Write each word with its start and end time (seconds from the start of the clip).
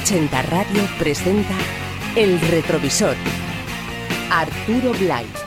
M80 0.00 0.42
Radio 0.48 0.82
presenta 0.98 1.54
El 2.16 2.40
Retrovisor. 2.40 3.16
Arturo 4.30 4.92
Blay. 4.98 5.39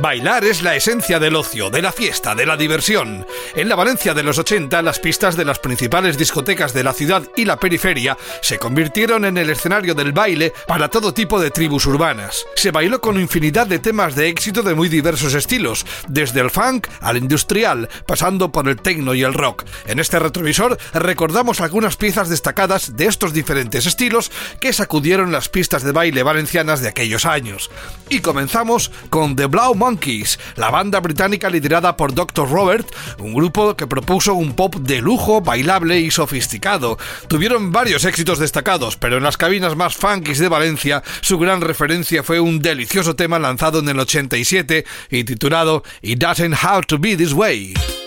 Bailar 0.00 0.44
es 0.44 0.62
la 0.62 0.76
esencia 0.76 1.18
del 1.18 1.36
ocio, 1.36 1.70
de 1.70 1.80
la 1.80 1.90
fiesta, 1.90 2.34
de 2.34 2.44
la 2.44 2.58
diversión. 2.58 3.26
En 3.54 3.68
la 3.68 3.76
Valencia 3.76 4.12
de 4.12 4.22
los 4.22 4.38
80, 4.38 4.82
las 4.82 4.98
pistas 4.98 5.36
de 5.36 5.44
las 5.46 5.58
principales 5.58 6.18
discotecas 6.18 6.74
de 6.74 6.84
la 6.84 6.92
ciudad 6.92 7.22
y 7.34 7.46
la 7.46 7.58
periferia 7.58 8.18
se 8.42 8.58
convirtieron 8.58 9.24
en 9.24 9.38
el 9.38 9.48
escenario 9.48 9.94
del 9.94 10.12
baile 10.12 10.52
para 10.66 10.88
todo 10.88 11.14
tipo 11.14 11.40
de 11.40 11.50
tribus 11.50 11.86
urbanas. 11.86 12.44
Se 12.56 12.72
bailó 12.72 13.00
con 13.00 13.18
infinidad 13.18 13.66
de 13.66 13.78
temas 13.78 14.14
de 14.14 14.28
éxito 14.28 14.62
de 14.62 14.74
muy 14.74 14.90
diversos 14.90 15.32
estilos, 15.32 15.86
desde 16.08 16.40
el 16.40 16.50
funk 16.50 16.88
al 17.00 17.16
industrial, 17.16 17.88
pasando 18.06 18.52
por 18.52 18.68
el 18.68 18.76
techno 18.76 19.14
y 19.14 19.22
el 19.22 19.32
rock. 19.32 19.64
En 19.86 19.98
este 19.98 20.18
retrovisor 20.18 20.76
recordamos 20.92 21.62
algunas 21.62 21.96
piezas 21.96 22.28
destacadas 22.28 22.96
de 22.96 23.06
estos 23.06 23.32
diferentes 23.32 23.86
estilos 23.86 24.30
que 24.60 24.74
sacudieron 24.74 25.32
las 25.32 25.48
pistas 25.48 25.82
de 25.82 25.92
baile 25.92 26.22
valencianas 26.22 26.82
de 26.82 26.88
aquellos 26.88 27.24
años. 27.24 27.70
Y 28.10 28.20
comenzamos 28.20 28.90
con 29.08 29.36
The 29.36 29.46
Blau 29.46 29.74
Monkeys, 29.86 30.40
la 30.56 30.68
banda 30.68 30.98
británica 30.98 31.48
liderada 31.48 31.96
por 31.96 32.12
Dr. 32.12 32.50
Robert, 32.50 32.92
un 33.20 33.32
grupo 33.32 33.76
que 33.76 33.86
propuso 33.86 34.34
un 34.34 34.54
pop 34.54 34.74
de 34.74 35.00
lujo, 35.00 35.40
bailable 35.42 36.00
y 36.00 36.10
sofisticado. 36.10 36.98
Tuvieron 37.28 37.70
varios 37.70 38.04
éxitos 38.04 38.40
destacados, 38.40 38.96
pero 38.96 39.18
en 39.18 39.22
las 39.22 39.36
cabinas 39.36 39.76
más 39.76 39.94
funkies 39.94 40.40
de 40.40 40.48
Valencia, 40.48 41.04
su 41.20 41.38
gran 41.38 41.60
referencia 41.60 42.24
fue 42.24 42.40
un 42.40 42.58
delicioso 42.58 43.14
tema 43.14 43.38
lanzado 43.38 43.78
en 43.78 43.88
el 43.88 44.00
87 44.00 44.84
y 45.08 45.22
titulado 45.22 45.84
It 46.02 46.18
Doesn't 46.18 46.56
Have 46.60 46.86
to 46.88 46.98
Be 46.98 47.16
This 47.16 47.32
Way. 47.32 48.05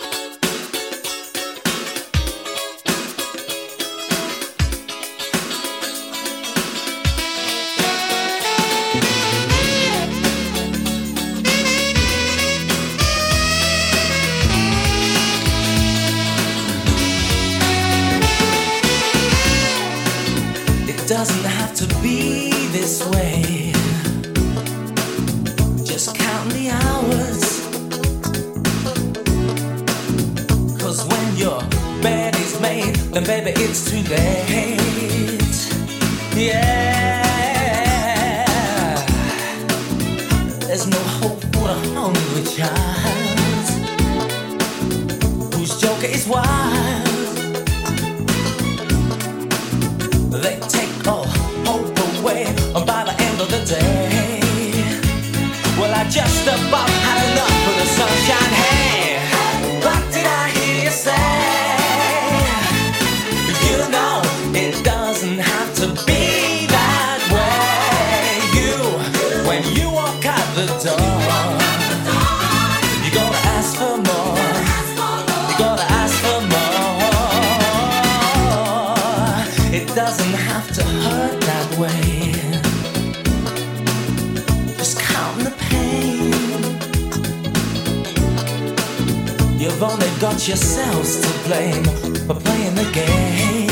Got 90.39 90.47
yourselves 90.47 91.19
to 91.19 91.27
blame 91.49 91.83
for 92.25 92.35
playing 92.35 92.75
the 92.75 92.89
game. 92.93 93.67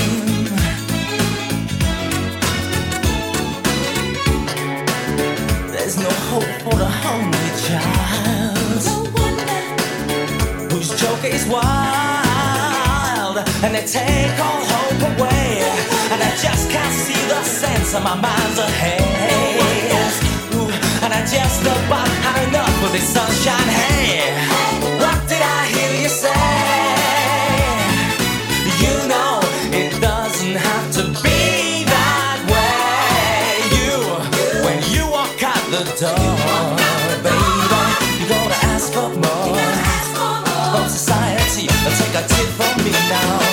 There's 5.72 5.98
no 5.98 6.10
hope 6.28 6.52
for 6.64 6.76
the 6.76 6.90
hungry 7.04 7.52
child 7.68 8.84
whose 10.70 10.90
joker 11.00 11.28
is 11.28 11.46
wild, 11.48 13.38
and 13.64 13.74
they 13.74 13.86
take 13.86 14.38
all 14.38 14.62
hope 14.74 15.02
away. 15.16 15.64
And 16.12 16.22
I 16.22 16.36
just 16.36 16.70
can't 16.70 16.94
see 16.94 17.28
the 17.30 17.44
sense 17.44 17.96
of 17.96 18.04
my 18.04 18.16
mind's 18.20 18.60
ahead. 18.60 20.12
Ooh, 20.56 20.70
and 21.04 21.14
I 21.14 21.22
just 21.22 21.62
about 21.62 22.10
had 22.28 22.50
enough 22.50 22.84
of 22.84 22.92
this 22.92 23.08
sunshine. 23.08 23.70
Hey, 23.70 24.57
down 43.10 43.47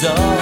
door, 0.00 0.37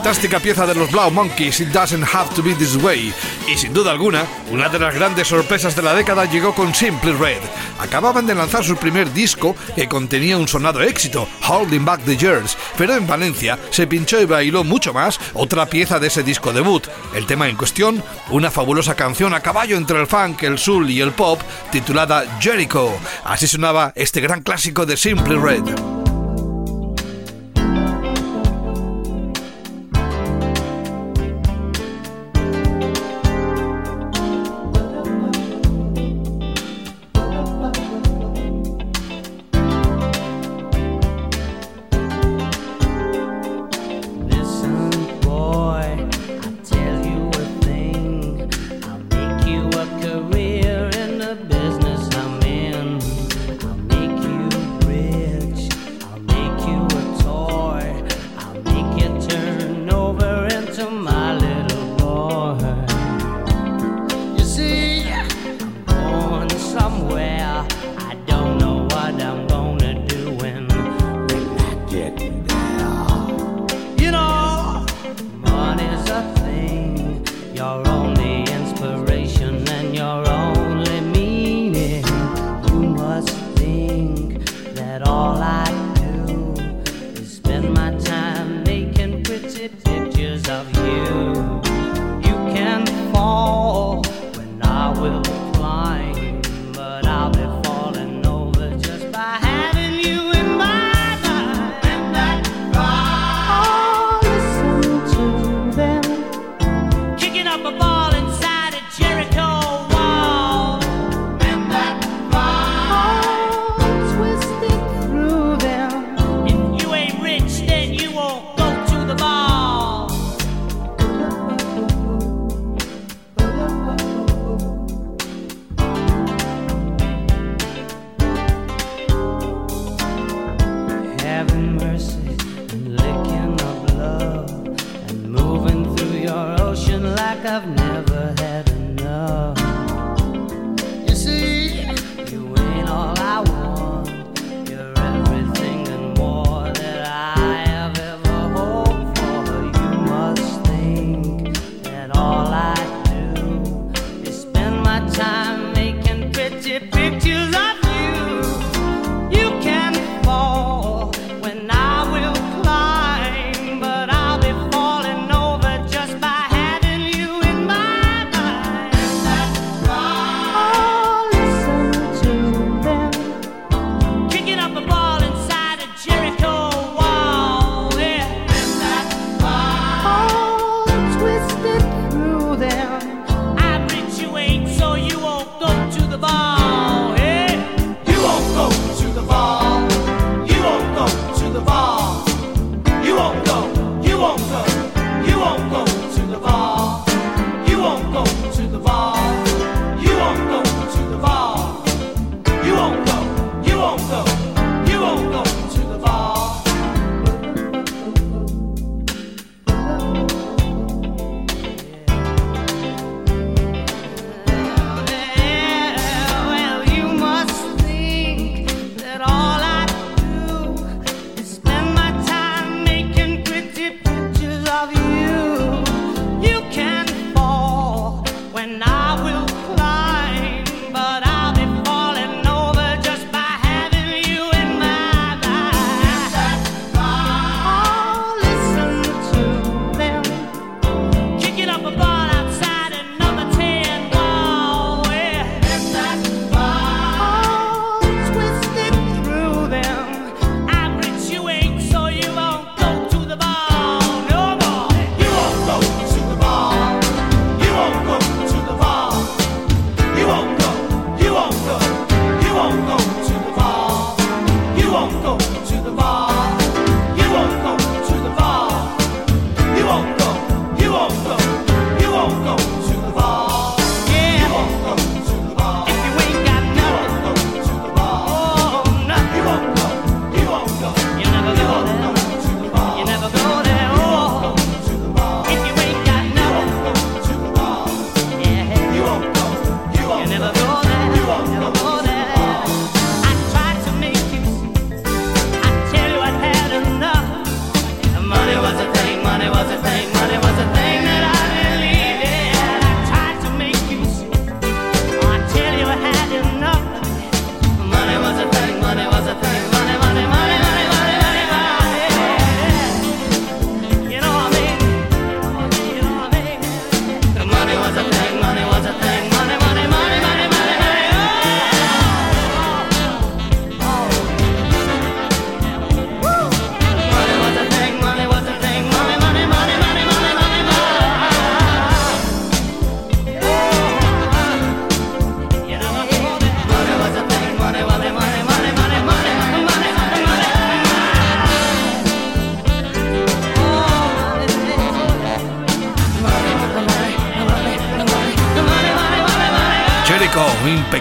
fantástica 0.00 0.40
pieza 0.40 0.66
de 0.66 0.74
los 0.74 0.90
Blau 0.90 1.10
Monkeys, 1.10 1.60
It 1.60 1.68
Doesn't 1.68 2.06
Have 2.14 2.34
to 2.34 2.42
Be 2.42 2.54
This 2.54 2.76
Way. 2.76 3.12
Y 3.46 3.58
sin 3.58 3.74
duda 3.74 3.90
alguna, 3.90 4.24
una 4.50 4.70
de 4.70 4.78
las 4.78 4.94
grandes 4.94 5.28
sorpresas 5.28 5.76
de 5.76 5.82
la 5.82 5.92
década 5.92 6.24
llegó 6.24 6.54
con 6.54 6.74
Simply 6.74 7.12
Red. 7.12 7.42
Acababan 7.78 8.26
de 8.26 8.34
lanzar 8.34 8.64
su 8.64 8.76
primer 8.76 9.12
disco 9.12 9.54
que 9.76 9.88
contenía 9.88 10.38
un 10.38 10.48
sonado 10.48 10.80
éxito, 10.80 11.28
Holding 11.46 11.84
Back 11.84 12.00
the 12.06 12.16
Years, 12.16 12.56
pero 12.78 12.94
en 12.94 13.06
Valencia 13.06 13.58
se 13.68 13.86
pinchó 13.86 14.18
y 14.18 14.24
bailó 14.24 14.64
mucho 14.64 14.94
más 14.94 15.20
otra 15.34 15.66
pieza 15.66 15.98
de 15.98 16.06
ese 16.06 16.22
disco 16.22 16.54
debut. 16.54 16.86
El 17.14 17.26
tema 17.26 17.50
en 17.50 17.56
cuestión, 17.56 18.02
una 18.30 18.50
fabulosa 18.50 18.94
canción 18.94 19.34
a 19.34 19.40
caballo 19.40 19.76
entre 19.76 20.00
el 20.00 20.06
funk, 20.06 20.44
el 20.44 20.58
soul 20.58 20.88
y 20.88 21.02
el 21.02 21.12
pop, 21.12 21.42
titulada 21.70 22.38
Jericho. 22.40 22.90
Así 23.22 23.46
sonaba 23.46 23.92
este 23.94 24.22
gran 24.22 24.40
clásico 24.40 24.86
de 24.86 24.96
Simply 24.96 25.36
Red. 25.36 25.99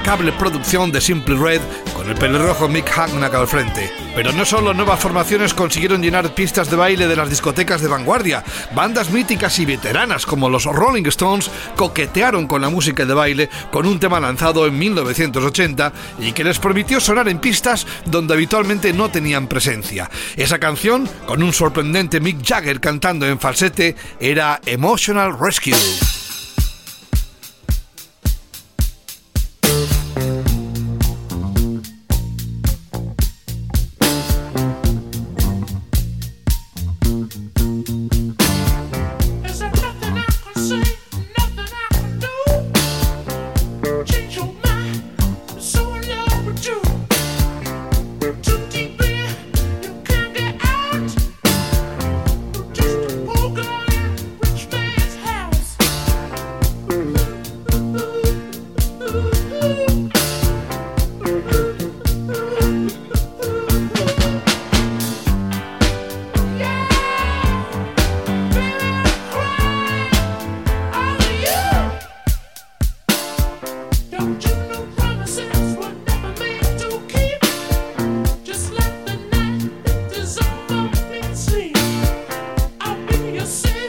Impecable 0.10 0.40
producción 0.40 0.92
de 0.92 1.02
Simple 1.02 1.36
Red 1.36 1.62
con 1.94 2.10
el 2.10 2.16
pelirrojo 2.16 2.68
Mick 2.68 2.90
Hacknack 2.90 3.32
al 3.36 3.48
frente. 3.48 3.92
Pero 4.16 4.32
no 4.32 4.44
solo 4.44 4.74
nuevas 4.74 5.00
formaciones 5.00 5.54
consiguieron 5.54 6.02
llenar 6.02 6.34
pistas 6.34 6.68
de 6.72 6.78
baile 6.78 7.08
de 7.08 7.16
las 7.16 7.30
discotecas 7.30 7.80
de 7.80 7.90
vanguardia, 7.90 8.44
bandas 8.74 9.12
míticas 9.12 9.60
y 9.60 9.68
veteranas 9.68 10.26
como 10.26 10.50
los 10.50 10.66
Rolling 10.66 11.06
Stones 11.06 11.52
coquetearon 11.76 12.48
con 12.48 12.60
la 12.60 12.70
música 12.70 13.06
de 13.06 13.14
baile 13.14 13.50
con 13.72 13.86
un 13.86 14.00
tema 14.00 14.20
lanzado 14.20 14.66
en 14.66 14.80
1980 14.80 15.94
y 16.18 16.32
que 16.32 16.44
les 16.44 16.58
permitió 16.58 17.00
sonar 17.00 17.30
en 17.30 17.38
pistas 17.38 17.86
donde 18.06 18.34
habitualmente 18.34 18.92
no 18.94 19.10
tenían 19.10 19.46
presencia. 19.46 20.10
Esa 20.36 20.58
canción, 20.58 21.08
con 21.28 21.44
un 21.44 21.54
sorprendente 21.54 22.20
Mick 22.20 22.44
Jagger 22.44 22.80
cantando 22.80 23.28
en 23.28 23.40
falsete, 23.40 23.96
era 24.20 24.60
Emotional 24.66 25.38
Rescue. 25.40 26.19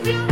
you. 0.07 0.30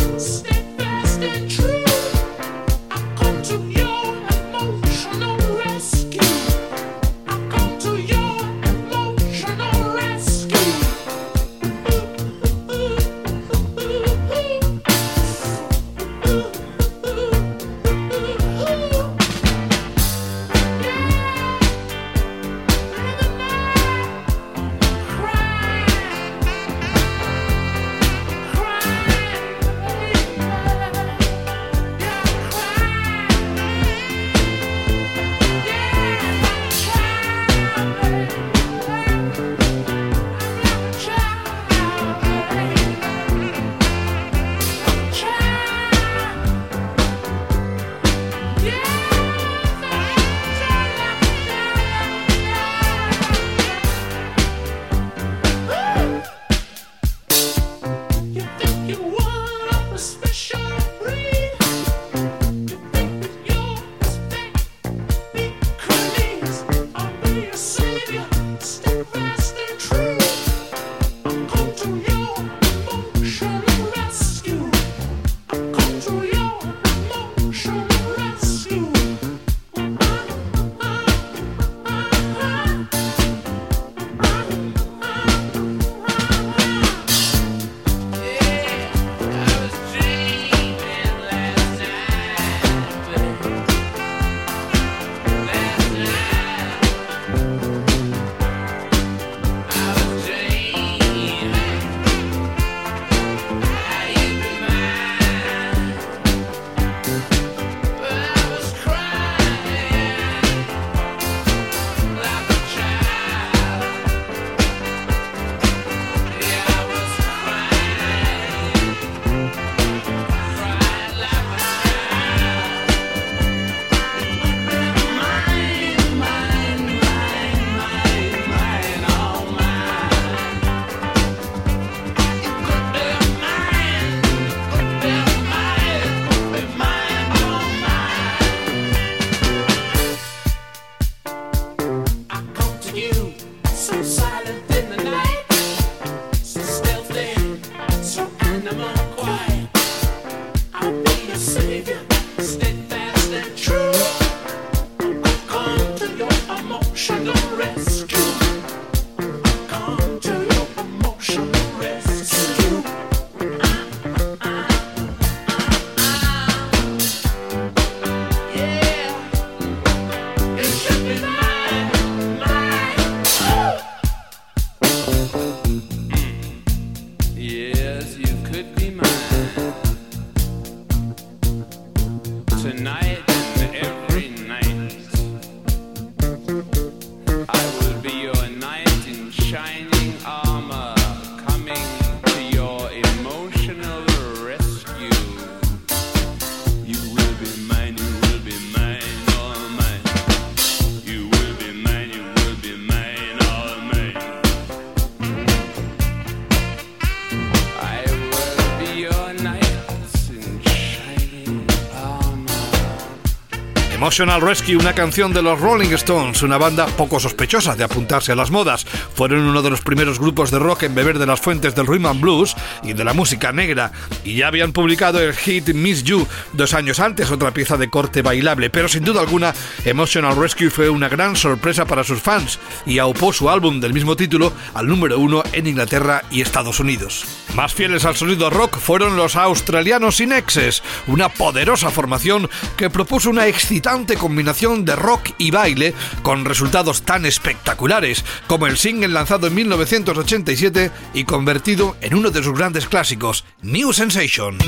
Emotional 214.19 214.49
Rescue, 214.49 214.77
una 214.77 214.97
canción 214.97 215.33
de 215.33 215.43
los 215.43 215.61
Rolling 215.61 215.93
Stones, 215.93 216.43
una 216.43 216.59
banda 216.59 216.87
poco 216.87 217.21
sospechosa 217.21 217.77
de 217.77 217.85
apuntarse 217.85 218.33
a 218.33 218.35
las 218.35 218.51
modas. 218.51 218.85
Fueron 219.15 219.43
uno 219.43 219.63
de 219.63 219.71
los 219.71 219.81
primeros 219.81 220.19
grupos 220.19 220.51
de 220.51 220.59
rock 220.59 220.83
en 220.83 220.97
beber 220.97 221.21
de 221.21 221.27
las 221.27 221.41
fuentes 221.41 221.77
del 221.77 221.87
rhythm 221.87 222.07
and 222.07 222.21
blues 222.21 222.57
y 222.83 222.95
de 222.95 223.05
la 223.05 223.13
música 223.13 223.53
negra, 223.53 223.93
y 224.25 224.35
ya 224.35 224.49
habían 224.49 224.73
publicado 224.73 225.21
el 225.21 225.35
hit 225.35 225.69
Miss 225.69 226.03
You 226.03 226.27
dos 226.53 226.75
años 226.75 226.99
antes, 226.99 227.31
otra 227.31 227.53
pieza 227.53 227.77
de 227.77 227.91
corte 227.91 228.23
bailable, 228.23 228.71
pero 228.71 228.89
sin 228.89 229.05
duda 229.05 229.21
alguna 229.21 229.55
Emotional 229.85 230.35
Rescue 230.35 230.69
fue 230.69 230.91
una 230.91 231.09
gran 231.09 231.37
sorpresa 231.37 231.85
para 231.85 232.03
sus 232.03 232.21
fans 232.21 232.59
y 232.87 232.99
aupó 232.99 233.33
su 233.33 233.49
álbum 233.49 233.79
del 233.79 233.95
mismo 233.95 234.17
título 234.17 234.53
al 234.75 234.89
número 234.89 235.21
uno 235.21 235.45
en 235.53 235.69
Inglaterra 235.69 236.25
y 236.29 236.41
Estados 236.41 236.81
Unidos. 236.81 237.25
Más 237.55 237.73
fieles 237.73 238.05
al 238.05 238.17
sonido 238.17 238.51
rock 238.51 238.79
fueron 238.79 239.17
los 239.17 239.37
australianos 239.37 240.21
Inexes, 240.21 240.83
una 241.07 241.29
poderosa 241.29 241.91
formación 241.91 242.51
que 242.77 242.91
propuso 242.91 243.31
una 243.31 243.47
excitante 243.47 244.08
combinación 244.17 244.85
de 244.85 244.97
rock 244.97 245.31
y 245.39 245.51
baile 245.51 245.95
con 246.23 246.45
resultados 246.45 247.03
tan 247.03 247.27
espectaculares 247.27 248.25
como 248.47 248.67
el 248.67 248.77
single 248.77 249.09
lanzado 249.09 249.47
en 249.47 249.55
1987 249.55 250.91
y 251.15 251.25
convertido 251.25 251.97
en 252.01 252.15
uno 252.15 252.31
de 252.31 252.43
sus 252.43 252.57
grandes 252.57 252.87
clásicos, 252.87 253.45
New 253.63 253.93
Sensation. 253.93 254.59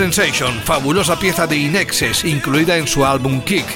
Sensation, 0.00 0.54
fabulosa 0.64 1.18
pieza 1.18 1.46
de 1.46 1.58
Inexes 1.58 2.24
incluida 2.24 2.78
en 2.78 2.86
su 2.86 3.04
álbum 3.04 3.42
Kick. 3.42 3.66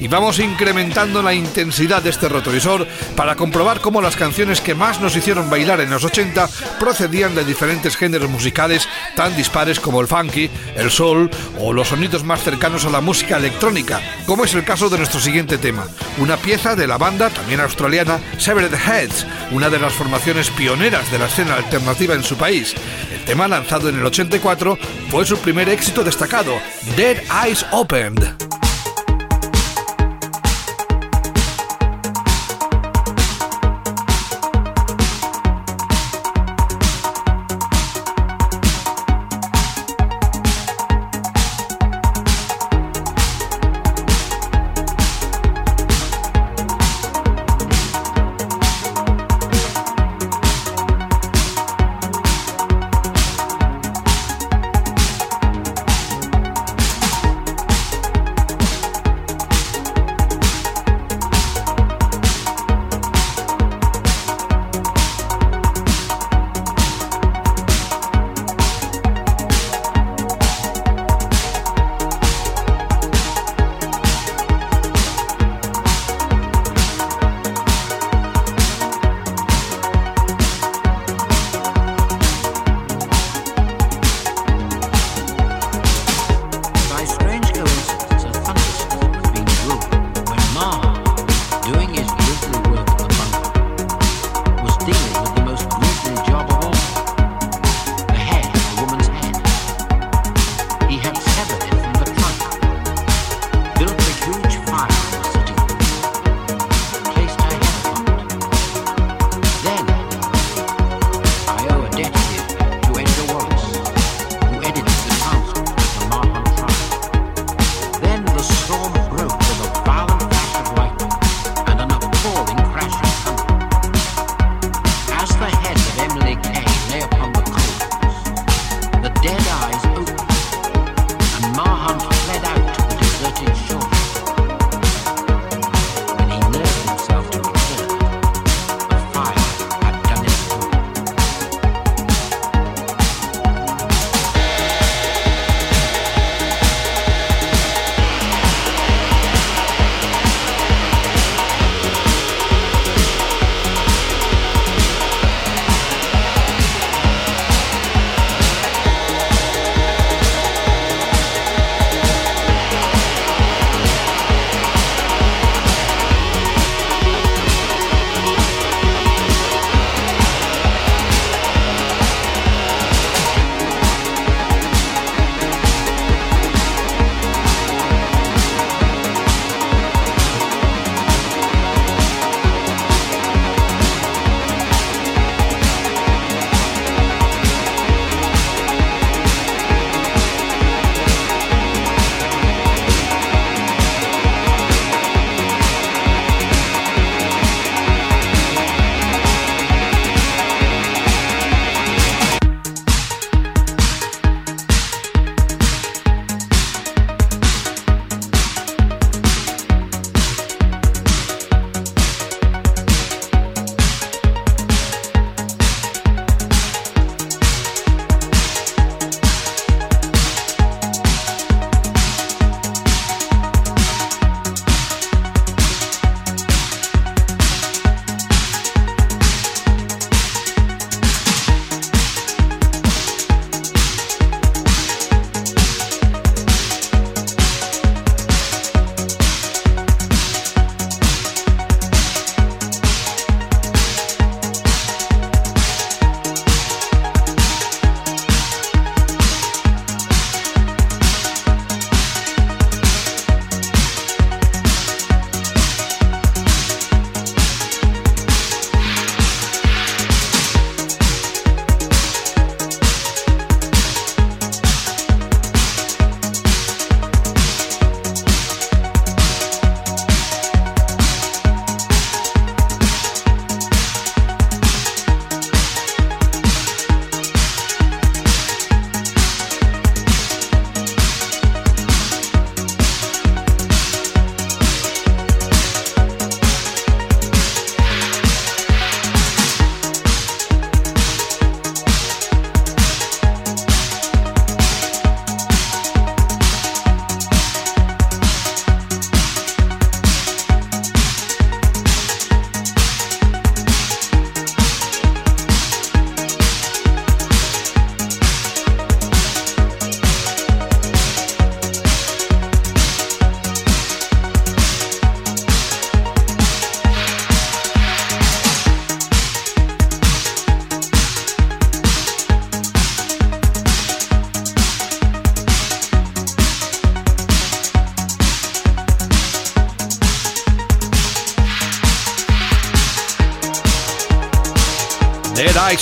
Y 0.00 0.08
vamos 0.08 0.38
incrementando 0.38 1.22
la 1.22 1.34
intensidad 1.34 2.02
de 2.02 2.08
este 2.08 2.28
retrovisor 2.28 2.86
para 3.14 3.36
comprobar 3.36 3.80
cómo 3.80 4.00
las 4.00 4.16
canciones 4.16 4.62
que 4.62 4.74
más 4.74 5.00
nos 5.00 5.14
hicieron 5.14 5.50
bailar 5.50 5.80
en 5.80 5.90
los 5.90 6.04
80 6.04 6.48
procedían 6.78 7.34
de 7.34 7.44
diferentes 7.44 7.96
géneros 7.96 8.30
musicales 8.30 8.88
tan 9.14 9.36
dispares 9.36 9.78
como 9.78 10.00
el 10.00 10.06
funky, 10.06 10.48
el 10.74 10.90
soul 10.90 11.30
o 11.58 11.74
los 11.74 11.88
sonidos 11.88 12.24
más 12.24 12.42
cercanos 12.42 12.86
a 12.86 12.90
la 12.90 13.02
música 13.02 13.36
electrónica, 13.36 14.00
como 14.24 14.44
es 14.44 14.54
el 14.54 14.64
caso 14.64 14.88
de 14.88 14.96
nuestro 14.96 15.20
siguiente 15.20 15.58
tema, 15.58 15.86
una 16.16 16.38
pieza 16.38 16.74
de 16.74 16.86
la 16.86 16.96
banda 16.96 17.28
también 17.28 17.60
australiana 17.60 18.20
Severed 18.38 18.72
Heads, 18.72 19.26
una 19.50 19.68
de 19.68 19.78
las 19.78 19.92
formaciones 19.92 20.50
pioneras 20.50 21.10
de 21.12 21.18
la 21.18 21.26
escena 21.26 21.56
alternativa 21.56 22.14
en 22.14 22.22
su 22.22 22.36
país. 22.36 22.74
El 23.12 23.22
tema 23.24 23.48
lanzado 23.48 23.90
en 23.90 23.98
el 23.98 24.06
84 24.06 24.78
fue 25.10 25.26
su 25.26 25.36
primer 25.38 25.68
éxito 25.68 26.02
destacado, 26.02 26.54
Dead 26.96 27.18
Eyes 27.44 27.66
Opened. 27.70 28.49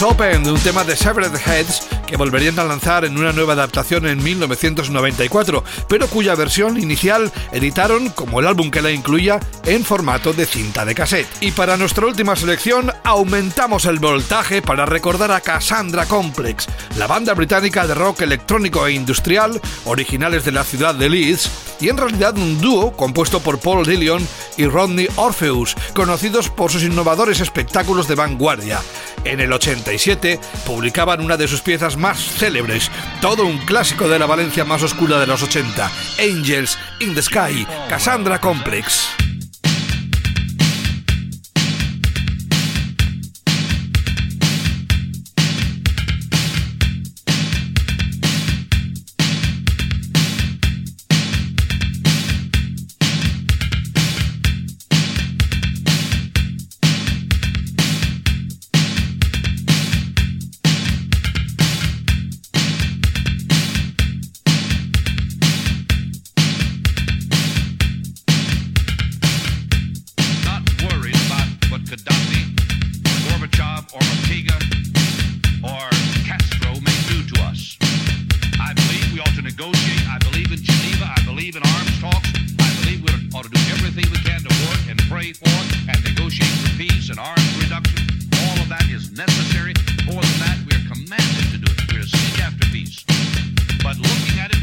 Open, 0.02 0.46
un 0.48 0.60
tema 0.60 0.84
de 0.84 0.96
Severed 0.96 1.34
Heads 1.34 1.88
que 2.06 2.16
volverían 2.16 2.58
a 2.58 2.64
lanzar 2.64 3.04
en 3.04 3.18
una 3.18 3.32
nueva 3.32 3.54
adaptación 3.54 4.06
en 4.06 4.22
1994, 4.22 5.64
pero 5.88 6.06
cuya 6.06 6.34
versión 6.34 6.78
inicial 6.78 7.32
editaron, 7.52 8.10
como 8.10 8.40
el 8.40 8.46
álbum 8.46 8.70
que 8.70 8.80
la 8.80 8.92
incluía, 8.92 9.40
en 9.66 9.84
formato 9.84 10.32
de 10.32 10.46
cinta 10.46 10.84
de 10.84 10.94
cassette. 10.94 11.28
Y 11.40 11.50
para 11.50 11.76
nuestra 11.76 12.06
última 12.06 12.36
selección, 12.36 12.92
aumentamos 13.02 13.86
el 13.86 13.98
voltaje 13.98 14.62
para 14.62 14.86
recordar 14.86 15.32
a 15.32 15.40
Cassandra 15.40 16.06
Complex, 16.06 16.66
la 16.96 17.06
banda 17.06 17.34
británica 17.34 17.86
de 17.86 17.94
rock 17.94 18.22
electrónico 18.22 18.86
e 18.86 18.92
industrial, 18.92 19.60
originales 19.84 20.44
de 20.44 20.52
la 20.52 20.64
ciudad 20.64 20.94
de 20.94 21.10
Leeds, 21.10 21.67
y 21.80 21.88
en 21.88 21.96
realidad 21.96 22.36
un 22.36 22.60
dúo 22.60 22.92
compuesto 22.92 23.40
por 23.40 23.58
Paul 23.58 23.86
Dillion 23.86 24.26
y 24.56 24.66
Rodney 24.66 25.08
Orpheus, 25.16 25.76
conocidos 25.94 26.48
por 26.48 26.70
sus 26.70 26.82
innovadores 26.82 27.40
espectáculos 27.40 28.08
de 28.08 28.14
vanguardia. 28.14 28.80
En 29.24 29.40
el 29.40 29.52
87 29.52 30.40
publicaban 30.66 31.20
una 31.20 31.36
de 31.36 31.48
sus 31.48 31.60
piezas 31.60 31.96
más 31.96 32.18
célebres, 32.18 32.90
todo 33.20 33.44
un 33.44 33.58
clásico 33.58 34.08
de 34.08 34.18
la 34.18 34.26
Valencia 34.26 34.64
más 34.64 34.82
oscura 34.82 35.18
de 35.18 35.26
los 35.26 35.42
80, 35.42 35.90
Angels 36.20 36.78
in 37.00 37.14
the 37.14 37.22
Sky, 37.22 37.66
Cassandra 37.88 38.40
Complex. 38.40 39.17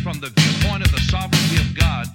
from 0.05 0.21
the 0.21 0.29
viewpoint 0.37 0.85
of 0.85 0.91
the 0.93 1.01
sovereignty 1.09 1.57
of 1.57 1.73
God, 1.73 2.05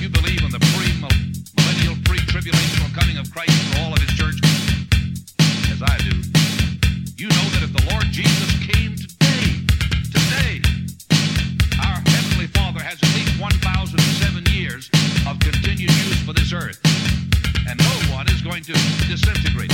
you 0.00 0.08
believe 0.08 0.40
in 0.40 0.48
the 0.48 0.56
pre-millennial, 0.72 1.92
pre-tribulational 2.08 2.88
coming 2.96 3.20
of 3.20 3.28
Christ 3.28 3.52
for 3.68 3.84
all 3.84 3.92
of 3.92 4.00
his 4.00 4.16
church, 4.16 4.40
as 5.68 5.84
I 5.84 5.92
do, 6.08 6.24
you 7.20 7.28
know 7.28 7.46
that 7.52 7.60
if 7.60 7.68
the 7.76 7.84
Lord 7.92 8.08
Jesus 8.08 8.48
came 8.64 8.96
today, 8.96 9.60
today, 10.08 10.64
our 11.84 12.00
Heavenly 12.08 12.48
Father 12.48 12.80
has 12.80 12.96
at 12.96 13.12
least 13.12 13.36
1,007 13.36 14.48
years 14.48 14.88
of 15.28 15.36
continued 15.44 15.92
use 16.00 16.24
for 16.24 16.32
this 16.32 16.48
earth. 16.48 16.80
And 17.68 17.76
no 17.76 18.16
one 18.16 18.24
is 18.32 18.40
going 18.40 18.64
to 18.64 18.74
disintegrate. 19.04 19.68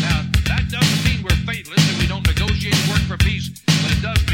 Now, 0.00 0.24
that 0.48 0.64
doesn't 0.72 1.00
mean 1.04 1.20
we're 1.20 1.36
faithless 1.44 1.84
and 1.92 2.00
we 2.00 2.08
don't 2.08 2.24
negotiate 2.24 2.72
and 2.72 2.88
work 2.88 3.04
for 3.04 3.20
peace, 3.20 3.52
but 3.68 3.92
it 3.92 4.00
does 4.00 4.16
mean 4.32 4.33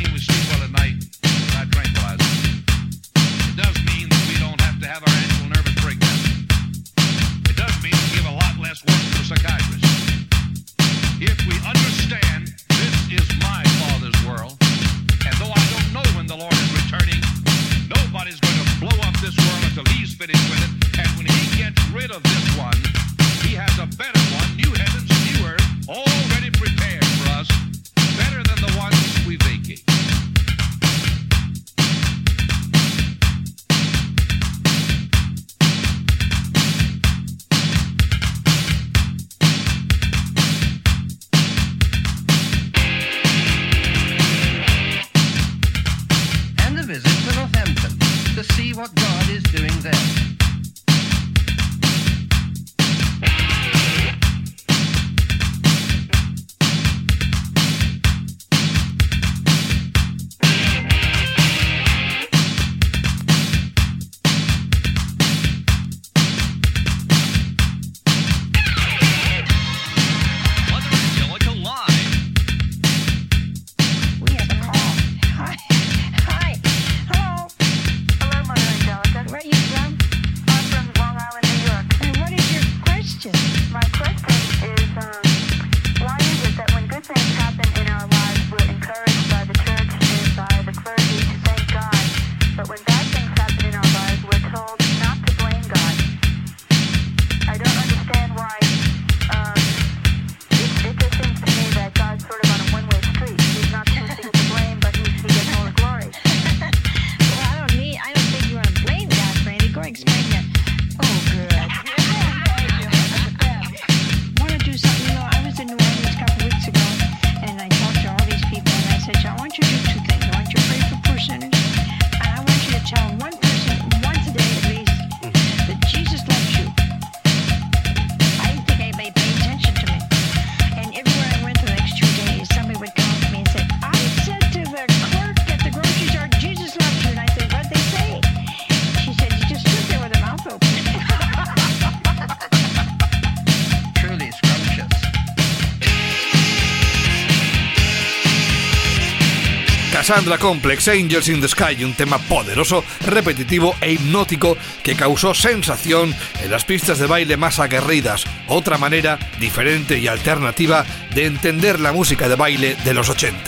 Sandra 150.03 150.39
Complex 150.39 150.89
Angels 150.89 151.29
in 151.29 151.41
the 151.41 151.49
Sky, 151.49 151.85
un 151.85 151.95
tema 151.95 152.19
poderoso, 152.19 152.85
repetitivo 153.07 153.75
e 153.81 153.93
hipnótico 153.93 154.57
que 154.83 154.95
causó 154.95 155.35
sensación 155.35 156.15
en 156.43 156.51
las 156.51 156.65
pistas 156.65 156.99
de 156.99 157.07
baile 157.07 157.37
más 157.37 157.59
aguerridas, 157.59 158.25
otra 158.49 158.79
manera 158.79 159.19
diferente 159.39 159.99
y 159.99 160.09
alternativa 160.09 160.85
de 161.15 161.27
entender 161.27 161.81
la 161.81 161.93
música 161.93 162.29
de 162.29 162.37
baile 162.37 162.77
de 162.85 162.95
los 162.95 163.09
80. 163.09 163.39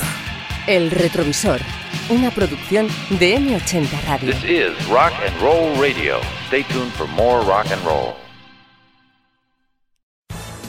El 0.67 0.91
retrovisor, 0.91 1.61
una 2.09 2.31
producción 2.31 2.89
de 3.11 3.37
M80 3.39 3.89
Radio. 4.07 4.33
This 4.33 4.45
is 4.45 4.89
Rock 4.89 5.13
and 5.27 5.41
Roll 5.41 5.77
Radio. 5.81 6.21
Stay 6.49 6.65
tuned 6.65 6.93
for 6.93 7.09
more 7.09 7.45
rock 7.45 7.71
and 7.73 7.83
roll. 7.85 8.15